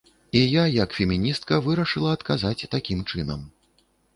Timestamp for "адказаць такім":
2.19-3.07